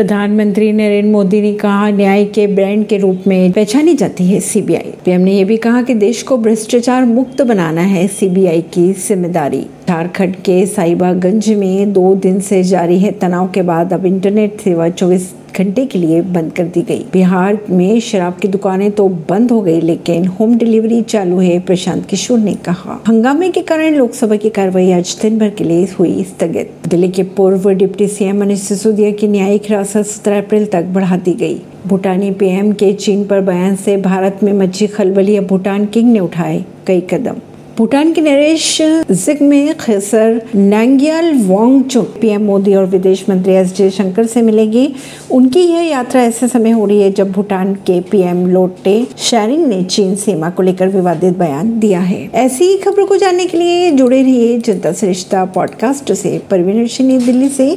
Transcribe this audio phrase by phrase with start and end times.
[0.00, 4.92] प्रधानमंत्री नरेंद्र मोदी ने कहा, न्याय के ब्रांड के रूप में पहचानी जाती है सीबीआई।
[5.04, 9.66] पीएम ने यह भी कहा कि देश को भ्रष्टाचार मुक्त बनाना है सीबीआई की ज़िम्मेदारी।
[9.90, 14.88] झारखंड के साहिबागंज में दो दिन से जारी है तनाव के बाद अब इंटरनेट सेवा
[14.90, 19.50] चौबीस घंटे के लिए बंद कर दी गई। बिहार में शराब की दुकानें तो बंद
[19.50, 24.36] हो गई, लेकिन होम डिलीवरी चालू है, प्रशांत किशोर ने कहा। हंगामे के कारण लोकसभा
[24.36, 28.60] की कार्रवाई आज दिन भर के लिए हुई स्थगित। दिल्ली के पूर्व डिप्टी सीएम मनीष
[28.60, 33.40] सिसोदिया की न्यायिक हिरासत सत्रह अप्रैल तक बढ़ा दी गई। भूटानी पीएम के चीन पर
[33.42, 37.40] बयान से भारत में मची खलबली अब भूटान किंग ने उठाए कई कदम।
[37.80, 38.78] भूटान के नरेश
[39.10, 44.94] जिग्मे खेसर नांग्याल वांगचुक पीएम मोदी और विदेश मंत्री एस जयशंकर से मिलेगी।
[45.30, 49.82] उनकी यह यात्रा ऐसे समय हो रही है जब भूटान के पीएम लोटे शेरिंग ने
[49.82, 53.90] चीन सीमा को लेकर विवादित बयान दिया है। ऐसी ही खबरों को जानने के लिए
[53.90, 56.86] जुड़े रहिए जनता सरिश्ता पॉडकास्ट से। परवीन
[57.26, 57.68] दिल्ली से।